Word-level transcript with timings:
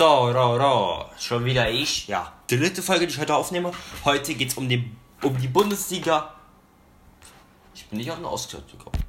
ro, 0.00 0.30
ro, 0.30 0.56
ro. 0.56 1.04
Schon 1.18 1.44
wieder 1.44 1.70
ich. 1.70 2.08
Ja, 2.08 2.32
die 2.50 2.58
dritte 2.58 2.82
Folge, 2.82 3.06
die 3.06 3.12
ich 3.12 3.20
heute 3.20 3.34
aufnehme. 3.34 3.72
Heute 4.04 4.34
geht 4.34 4.48
es 4.48 4.54
um 4.56 4.68
um 5.22 5.40
die 5.40 5.48
Bundesliga. 5.48 6.34
Ich 7.74 7.86
bin 7.86 7.98
nicht 7.98 8.10
auf 8.10 8.16
den 8.16 8.24
Ausklang 8.24 8.62
gekommen. 8.70 9.02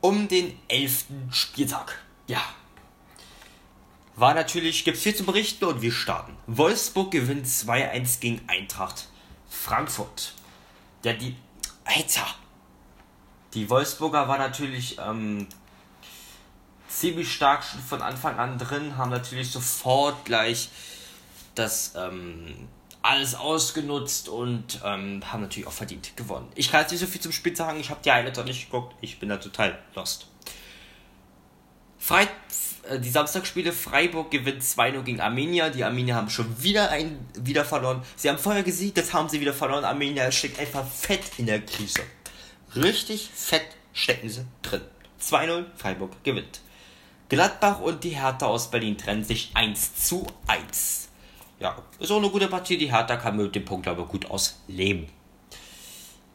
Um 0.00 0.28
den 0.28 0.58
elften 0.68 1.32
Spieltag. 1.32 1.98
Ja. 2.26 2.42
War 4.16 4.34
natürlich, 4.34 4.84
gibt 4.84 4.96
es 4.96 5.02
viel 5.02 5.14
zu 5.14 5.24
berichten 5.24 5.64
und 5.64 5.82
wir 5.82 5.92
starten. 5.92 6.36
Wolfsburg 6.46 7.10
gewinnt 7.10 7.46
2-1 7.46 8.20
gegen 8.20 8.40
Eintracht 8.48 9.08
Frankfurt. 9.48 10.34
Ja, 11.04 11.12
die. 11.12 11.36
Alter! 11.84 12.26
Die 13.54 13.68
Wolfsburger 13.68 14.28
war 14.28 14.38
natürlich 14.38 14.98
ähm, 14.98 15.46
ziemlich 16.98 17.32
stark 17.32 17.64
schon 17.64 17.80
von 17.80 18.02
Anfang 18.02 18.38
an 18.38 18.58
drin, 18.58 18.96
haben 18.96 19.10
natürlich 19.10 19.50
sofort 19.50 20.24
gleich 20.24 20.68
das 21.54 21.94
ähm, 21.96 22.68
alles 23.02 23.34
ausgenutzt 23.34 24.28
und 24.28 24.80
ähm, 24.84 25.22
haben 25.32 25.42
natürlich 25.42 25.66
auch 25.66 25.72
verdient 25.72 26.16
gewonnen. 26.16 26.48
Ich 26.54 26.70
kann 26.70 26.82
jetzt 26.82 26.92
nicht 26.92 27.00
so 27.00 27.06
viel 27.06 27.20
zum 27.20 27.32
Spiel 27.32 27.56
sagen, 27.56 27.80
ich 27.80 27.90
habe 27.90 28.00
die 28.04 28.12
Highlights 28.12 28.38
noch 28.38 28.44
nicht 28.44 28.70
geguckt, 28.70 28.94
ich 29.00 29.18
bin 29.18 29.28
da 29.28 29.36
total 29.36 29.78
lost. 29.94 30.26
Freit 31.98 32.30
äh, 32.88 32.98
die 32.98 33.10
Samstagspiele 33.10 33.72
Freiburg 33.72 34.30
gewinnt 34.30 34.62
2-0 34.62 35.02
gegen 35.02 35.20
Armenia. 35.20 35.70
Die 35.70 35.84
Armenier 35.84 36.16
haben 36.16 36.30
schon 36.30 36.62
wieder 36.62 36.90
ein, 36.90 37.26
wieder 37.34 37.64
verloren. 37.64 38.02
Sie 38.16 38.28
haben 38.28 38.38
vorher 38.38 38.62
gesiegt, 38.62 38.96
jetzt 38.96 39.12
haben 39.12 39.28
sie 39.28 39.40
wieder 39.40 39.54
verloren. 39.54 39.84
Armenia 39.84 40.30
steckt 40.30 40.58
einfach 40.58 40.86
fett 40.86 41.22
in 41.38 41.46
der 41.46 41.60
Krise. 41.60 42.02
Richtig 42.74 43.30
fett 43.32 43.66
stecken 43.92 44.28
sie 44.28 44.44
drin. 44.62 44.82
2-0, 45.20 45.64
Freiburg 45.76 46.24
gewinnt. 46.24 46.60
Gladbach 47.28 47.80
und 47.80 48.04
die 48.04 48.10
Hertha 48.10 48.46
aus 48.46 48.70
Berlin 48.70 48.98
trennen 48.98 49.24
sich 49.24 49.50
1 49.54 49.94
zu 49.96 50.26
1. 50.46 51.08
Ja, 51.60 51.76
ist 51.98 52.10
auch 52.10 52.18
eine 52.18 52.28
gute 52.28 52.48
Partie. 52.48 52.76
Die 52.76 52.92
Hertha 52.92 53.16
kann 53.16 53.36
mit 53.36 53.54
dem 53.54 53.64
Punkt 53.64 53.86
aber 53.86 54.04
gut 54.04 54.30
ausleben. 54.30 55.06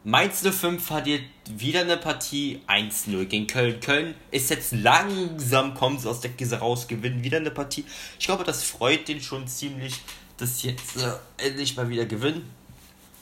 Mainz 0.04 0.42
05 0.42 0.82
verliert 0.82 1.24
wieder 1.50 1.80
eine 1.80 1.96
Partie 1.98 2.62
1-0 2.66 3.26
gegen 3.26 3.46
Köln. 3.46 3.80
Köln 3.80 4.14
ist 4.30 4.48
jetzt 4.48 4.72
langsam, 4.72 5.74
kommen 5.74 5.98
sie 5.98 6.08
aus 6.08 6.20
der 6.20 6.30
Krise 6.30 6.60
raus, 6.60 6.88
gewinnen 6.88 7.24
wieder 7.24 7.38
eine 7.38 7.50
Partie. 7.50 7.84
Ich 8.18 8.24
glaube, 8.24 8.44
das 8.44 8.62
freut 8.62 9.06
den 9.08 9.20
schon 9.20 9.46
ziemlich, 9.46 10.00
dass 10.38 10.60
sie 10.60 10.68
jetzt 10.68 10.96
äh, 10.96 11.12
endlich 11.36 11.76
mal 11.76 11.90
wieder 11.90 12.06
gewinnen. 12.06 12.50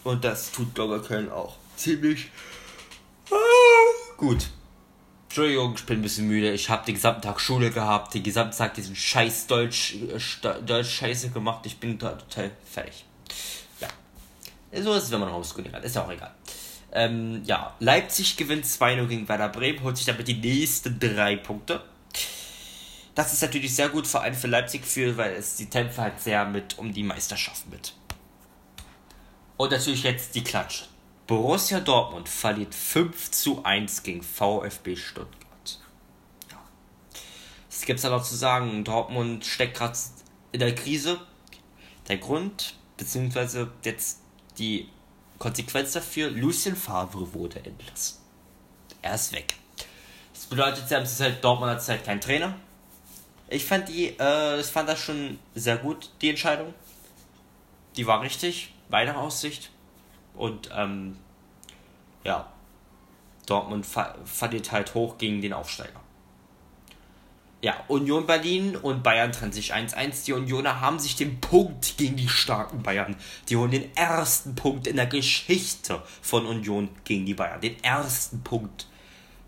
Und 0.05 0.23
das 0.23 0.53
tut, 0.53 0.77
glaube 0.77 0.99
ich, 0.99 1.09
Köln 1.09 1.29
auch 1.29 1.57
ziemlich 1.77 2.31
ah, 3.31 4.17
gut. 4.17 4.47
Entschuldigung, 5.37 5.75
ich 5.75 5.85
bin 5.85 5.99
ein 5.99 6.03
bisschen 6.03 6.29
müde. 6.29 6.51
Ich 6.51 6.71
habe 6.71 6.87
den 6.87 6.95
gesamten 6.95 7.21
Tag 7.21 7.39
Schule 7.39 7.71
gehabt, 7.71 8.15
den 8.15 8.23
gesamten 8.23 8.57
Tag 8.57 8.73
diesen 8.73 8.97
scheiß 8.97 9.47
Deutsch, 9.47 9.97
äh, 9.97 10.63
Deutsch 10.65 10.89
Scheiße 10.89 11.29
gemacht. 11.29 11.67
Ich 11.67 11.77
bin 11.77 11.99
total 11.99 12.53
fertig. 12.65 13.05
Ja. 13.79 13.89
So 14.83 14.95
ist 14.95 15.05
es, 15.05 15.11
wenn 15.11 15.21
man 15.21 15.31
Homeschooling 15.31 15.75
hat. 15.75 15.85
Ist 15.85 15.95
ja 15.95 16.07
auch 16.07 16.11
egal. 16.11 16.35
Ähm, 16.91 17.43
ja, 17.45 17.75
Leipzig 17.81 18.39
gewinnt 18.39 18.65
2-0 18.65 19.07
gegen 19.09 19.29
Werder 19.29 19.51
Bremen, 19.51 19.83
holt 19.83 19.99
sich 19.99 20.07
damit 20.07 20.27
die 20.27 20.39
nächsten 20.41 20.99
drei 20.99 21.37
Punkte. 21.37 21.83
Das 23.15 23.35
ist 23.35 23.43
natürlich 23.43 23.75
sehr 23.75 23.91
gut, 23.91 24.07
vor 24.07 24.23
allem 24.23 24.35
für 24.35 24.47
Leipzig, 24.47 24.87
für, 24.87 25.19
weil 25.19 25.35
es 25.35 25.57
die 25.57 25.67
Kämpfe 25.67 26.01
halt 26.01 26.19
sehr 26.19 26.47
mit 26.47 26.79
um 26.79 26.95
die 26.95 27.03
Meisterschaft 27.03 27.71
mit. 27.71 27.93
Und 29.59 29.71
natürlich 29.71 30.03
jetzt 30.03 30.35
die 30.35 30.43
Klatsche. 30.43 30.85
Borussia 31.27 31.81
Dortmund 31.81 32.29
verliert 32.29 32.73
5 32.73 33.33
zu 33.33 33.65
1 33.65 34.05
gegen 34.05 34.23
VfB 34.23 34.95
Stuttgart. 34.95 35.81
Ja. 36.51 36.59
Es 37.69 37.85
gibt 37.85 38.03
da 38.05 38.11
noch 38.11 38.23
zu 38.23 38.37
sagen, 38.37 38.85
Dortmund 38.85 39.45
steckt 39.45 39.77
gerade 39.77 39.99
in 40.53 40.61
der 40.61 40.75
Krise. 40.75 41.19
Der 42.07 42.19
Grund, 42.19 42.75
beziehungsweise 42.97 43.73
jetzt 43.83 44.21
die 44.59 44.89
Konsequenz 45.41 45.93
dafür, 45.93 46.31
Lucien 46.31 46.77
Favre 46.77 47.35
wurde 47.35 47.59
entlassen. 47.59 48.19
Er 49.03 49.17
ist 49.17 49.33
weg. 49.33 49.57
Das 50.33 50.47
bedeutet, 50.47 50.89
sie 50.89 50.95
haben 50.95 51.07
halt, 51.07 51.43
Dortmund 51.43 51.73
hat 51.73 51.89
halt 51.89 52.05
keinen 52.05 52.21
Trainer. 52.21 52.55
Ich 53.49 53.65
fand 53.65 53.89
die, 53.89 54.17
äh, 54.19 54.61
ich 54.61 54.67
fand 54.67 54.89
das 54.89 55.01
schon 55.01 55.41
sehr 55.57 55.77
gut, 55.79 56.11
die 56.21 56.31
Entscheidung. 56.31 56.73
Die 57.97 58.07
war 58.07 58.21
richtig, 58.21 58.73
weitere 58.89 59.17
Aussicht. 59.17 59.71
Und 60.37 60.71
ähm, 60.77 61.17
ja, 62.25 62.47
Dortmund 63.47 63.87
verliert 63.87 64.73
halt 64.73 64.95
hoch 64.95 65.19
gegen 65.19 65.41
den 65.41 65.53
Aufsteiger. 65.53 66.01
Ja, 67.63 67.75
Union 67.89 68.27
Berlin 68.27 68.77
und 68.77 69.03
Bayern 69.03 69.33
trennen 69.33 69.53
sich 69.53 69.75
1-1. 69.75 70.27
Die 70.27 70.35
Unioner 70.35 70.81
haben 70.81 70.99
sich 70.99 71.17
den 71.17 71.41
Punkt 71.41 71.97
gegen 71.97 72.17
die 72.17 72.29
starken 72.29 72.83
Bayern. 72.83 73.17
Die 73.49 73.57
holen 73.57 73.71
den 73.71 73.97
ersten 73.97 74.55
Punkt 74.55 74.87
in 74.87 74.97
der 74.97 75.07
Geschichte 75.07 76.03
von 76.21 76.47
Union 76.47 76.91
gegen 77.05 77.25
die 77.25 77.35
Bayern. 77.35 77.61
Den 77.61 77.83
ersten 77.83 78.43
Punkt. 78.43 78.87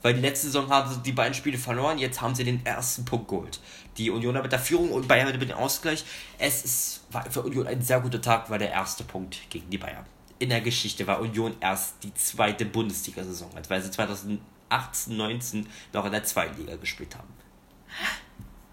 Weil 0.00 0.14
die 0.14 0.20
letzte 0.20 0.46
Saison 0.46 0.70
haben 0.70 0.90
sie 0.90 1.02
die 1.02 1.12
beiden 1.12 1.34
Spiele 1.34 1.58
verloren, 1.58 1.98
jetzt 1.98 2.20
haben 2.20 2.34
sie 2.34 2.44
den 2.44 2.64
ersten 2.64 3.04
Punkt 3.04 3.28
geholt. 3.28 3.60
Die 3.98 4.10
Unioner 4.10 4.42
mit 4.42 4.52
der 4.52 4.60
Führung 4.60 4.90
und 4.90 5.06
Bayern 5.06 5.36
mit 5.36 5.50
dem 5.50 5.56
Ausgleich. 5.56 6.04
Es 6.38 6.64
ist, 6.64 7.00
war 7.10 7.28
für 7.30 7.42
Union 7.42 7.66
ein 7.66 7.82
sehr 7.82 8.00
guter 8.00 8.22
Tag, 8.22 8.48
war 8.48 8.58
der 8.58 8.70
erste 8.70 9.04
Punkt 9.04 9.38
gegen 9.50 9.68
die 9.70 9.78
Bayern 9.78 10.06
in 10.38 10.50
der 10.50 10.60
Geschichte 10.60 11.06
war 11.06 11.20
Union 11.20 11.56
erst 11.60 12.02
die 12.02 12.14
zweite 12.14 12.64
Bundesliga-Saison, 12.64 13.50
weil 13.68 13.82
sie 13.82 13.90
2018, 13.90 15.16
19 15.16 15.66
noch 15.92 16.04
in 16.04 16.12
der 16.12 16.24
zweiten 16.24 16.58
Liga 16.58 16.76
gespielt 16.76 17.16
haben. 17.16 17.28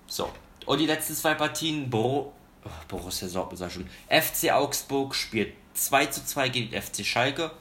So, 0.07 0.31
und 0.65 0.79
die 0.79 0.85
letzten 0.85 1.15
zwei 1.15 1.33
Partien, 1.33 1.89
Bor 1.89 2.33
oh, 2.63 2.69
Borussia 2.87 3.27
Dortmund 3.27 3.57
sag 3.57 3.71
schon, 3.71 3.87
FC 4.09 4.51
Augsburg 4.51 5.15
spielt 5.15 5.53
2 5.73 6.05
zu 6.07 6.25
2 6.25 6.49
gegen 6.49 6.81
FC 6.81 7.05
Schalke. 7.05 7.51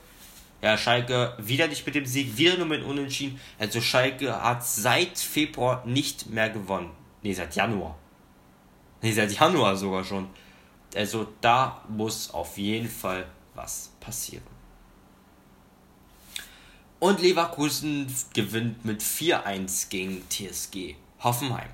Ja, 0.62 0.78
Schalke 0.78 1.36
wieder 1.38 1.68
nicht 1.68 1.84
mit 1.84 1.94
dem 1.94 2.06
Sieg, 2.06 2.36
wieder 2.38 2.56
nur 2.56 2.66
mit 2.66 2.82
Unentschieden. 2.82 3.38
Also 3.58 3.80
Schalke 3.80 4.42
hat 4.42 4.64
seit 4.64 5.18
Februar 5.18 5.84
nicht 5.84 6.30
mehr 6.30 6.48
gewonnen. 6.48 6.90
Ne, 7.22 7.34
seit 7.34 7.54
Januar. 7.54 7.98
Ne, 9.02 9.12
seit 9.12 9.32
Januar 9.32 9.76
sogar 9.76 10.04
schon. 10.04 10.28
Also 10.94 11.28
da 11.40 11.82
muss 11.88 12.30
auf 12.30 12.56
jeden 12.56 12.88
Fall 12.88 13.26
was 13.54 13.90
passieren. 14.00 14.44
Und 16.98 17.20
Leverkusen 17.20 18.06
gewinnt 18.32 18.84
mit 18.84 19.02
4-1 19.02 19.88
gegen 19.90 20.22
TSG 20.28 20.96
Hoffenheim. 21.22 21.68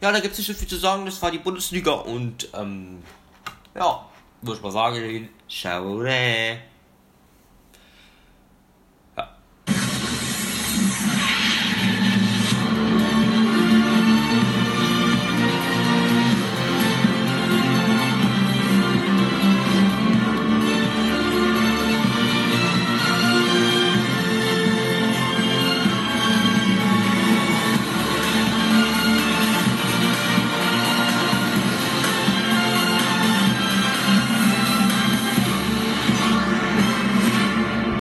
Ja, 0.00 0.12
da 0.12 0.20
gibt 0.20 0.32
es 0.32 0.38
nicht 0.38 0.48
so 0.48 0.54
viel 0.54 0.68
zu 0.68 0.76
sagen, 0.76 1.06
das 1.06 1.22
war 1.22 1.30
die 1.30 1.38
Bundesliga 1.38 1.92
und 1.92 2.48
ähm, 2.54 3.02
ja, 3.74 4.06
würde 4.42 4.56
ich 4.58 4.62
mal 4.62 4.72
sagen, 4.72 5.28
ciao. 5.48 6.02